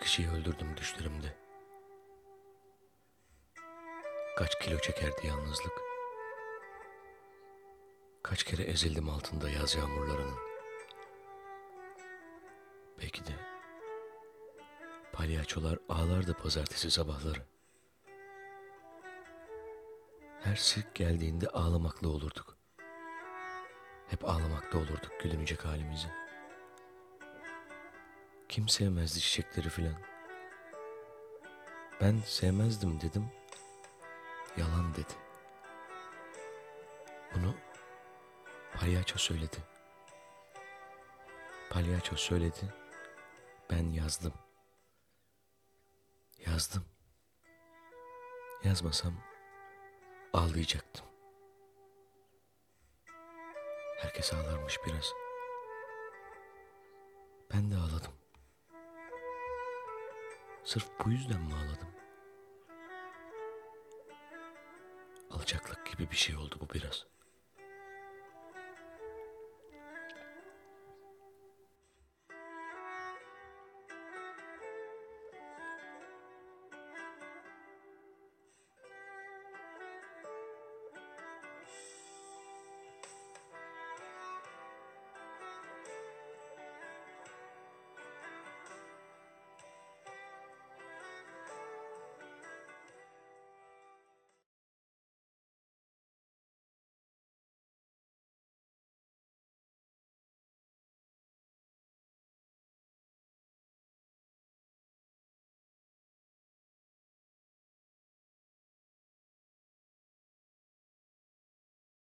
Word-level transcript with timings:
kişiyi 0.00 0.30
öldürdüm 0.30 0.76
düşlerimde. 0.76 1.36
Kaç 4.36 4.58
kilo 4.60 4.78
çekerdi 4.78 5.26
yalnızlık. 5.26 5.72
Kaç 8.22 8.44
kere 8.44 8.62
ezildim 8.62 9.08
altında 9.08 9.50
yaz 9.50 9.74
yağmurlarının. 9.74 10.38
Belki 12.98 13.26
de 13.26 13.32
palyaçolar 15.12 15.78
ağlardı 15.88 16.34
pazartesi 16.34 16.90
sabahları. 16.90 17.42
Her 20.40 20.56
sirk 20.56 20.94
geldiğinde 20.94 21.48
ağlamaklı 21.48 22.08
olurduk. 22.08 22.56
Hep 24.08 24.24
ağlamakta 24.24 24.78
olurduk 24.78 25.12
gülünecek 25.22 25.64
halimizi. 25.64 26.08
Kim 28.52 28.68
sevmezdi 28.68 29.20
çiçekleri 29.20 29.68
filan. 29.68 29.94
Ben 32.00 32.18
sevmezdim 32.26 33.00
dedim. 33.00 33.30
Yalan 34.56 34.94
dedi. 34.94 35.12
Bunu 37.34 37.54
palyaço 38.74 39.18
söyledi. 39.18 39.56
Palyaço 41.70 42.16
söyledi. 42.16 42.74
Ben 43.70 43.90
yazdım. 43.90 44.34
Yazdım. 46.46 46.84
Yazmasam 48.64 49.14
ağlayacaktım. 50.32 51.06
Herkes 53.98 54.34
ağlarmış 54.34 54.78
biraz. 54.86 55.12
Ben 57.54 57.70
de 57.70 57.76
ağladım. 57.76 58.21
Sırf 60.64 60.86
bu 61.04 61.10
yüzden 61.10 61.40
mi 61.40 61.54
ağladım? 61.54 61.88
Alçaklık 65.30 65.86
gibi 65.92 66.10
bir 66.10 66.16
şey 66.16 66.36
oldu 66.36 66.56
bu 66.60 66.74
biraz. 66.74 67.11